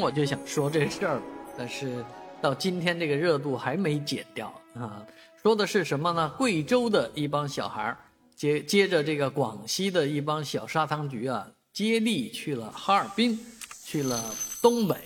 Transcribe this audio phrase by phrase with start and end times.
[0.00, 1.20] 我就想说这事儿，
[1.56, 2.04] 但是
[2.40, 5.04] 到今天这个热度还没减掉啊。
[5.42, 6.32] 说的是什么呢？
[6.38, 7.96] 贵州的一帮小孩
[8.34, 13.38] 接接着这个广西的一帮小砂糖橘啊，接力去了哈尔滨，
[13.84, 14.96] 去了东北。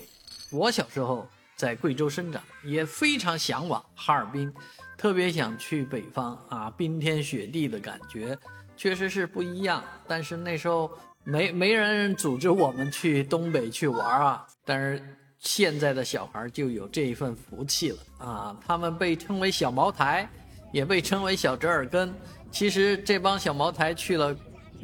[0.51, 1.27] 我小时候
[1.57, 4.52] 在贵州生长，也非常向往哈尔滨，
[4.96, 8.39] 特别想去北方啊，冰天雪地的感觉
[8.77, 9.82] 确实是不一样。
[10.07, 10.91] 但是那时候。
[11.29, 15.02] 没没人组织我们去东北去玩啊，但是
[15.38, 18.56] 现在的小孩就有这一份福气了啊！
[18.66, 20.27] 他们被称为小茅台，
[20.72, 22.14] 也被称为小折耳根。
[22.50, 24.34] 其实这帮小茅台去了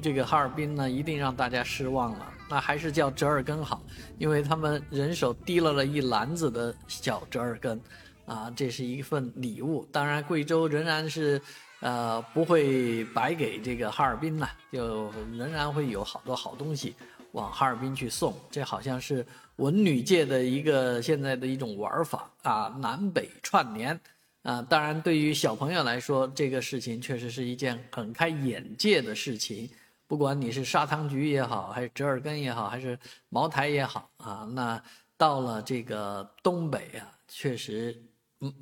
[0.02, 2.30] 这个哈尔滨呢，一定让大家失望了。
[2.46, 3.82] 那还是叫折耳根好，
[4.18, 7.80] 因为他们人手提了了一篮子的小折耳根，
[8.26, 9.86] 啊，这是一份礼物。
[9.92, 11.40] 当然，贵州仍然是。
[11.80, 16.94] 呃，不会白给这个哈尔滨呢，就仍然会有好多好东西
[17.32, 18.34] 往哈尔滨去送。
[18.50, 24.00] 这好像是文旅界的一个现在的一种玩法啊，南北串联
[24.44, 24.62] 啊。
[24.62, 29.68] 当然，对于小朋友来说，这个事情确实是一件很开眼界的事情。
[30.06, 34.82] 不管你是砂糖橘也好，还是折耳根也好，还是茅台也好啊，那
[35.18, 37.94] 到了这个东北啊，确实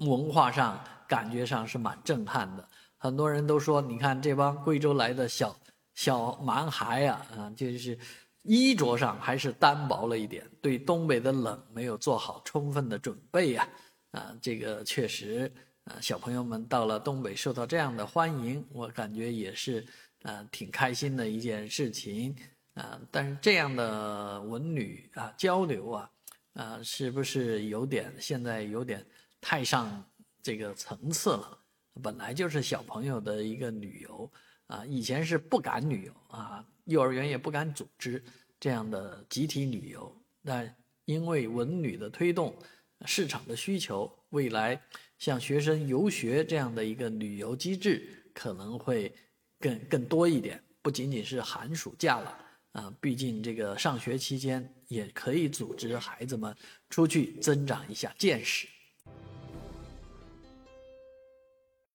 [0.00, 2.68] 文化上感觉上是蛮震撼的。
[2.96, 5.56] 很多人都说，你看这帮贵州来的小
[5.94, 7.98] 小蛮孩呀，啊，就是
[8.42, 13.68] 衣着上还是单薄了一点，对东北的冷没有做好充分的准备呀，
[14.12, 15.52] 啊，这个确实，
[15.84, 19.84] 啊，小朋友们到了东北受到这样的欢迎，我感觉也是，
[20.22, 22.34] 啊，挺开心的一件事情，
[22.74, 26.10] 啊，但是这样的文旅啊交流啊，
[26.54, 29.04] 啊，是不是有点现在有点
[29.42, 30.02] 太上
[30.40, 31.58] 这个层次了？
[32.02, 34.32] 本来就是小朋友的一个旅游
[34.68, 38.24] 啊，以前是不敢旅游啊，幼儿园也不敢组织
[38.58, 40.10] 这样的集体旅游。
[40.40, 40.66] 那
[41.04, 42.56] 因为文旅的推动，
[43.04, 44.80] 市场的需求，未来
[45.18, 49.14] 像学生游学这样的一个旅游机制可能会
[49.58, 52.38] 更更多一点，不仅仅是寒暑假了
[52.72, 56.56] 啊，毕竟这个上学期间也可以组织孩子们
[56.88, 58.66] 出去增长一下见识。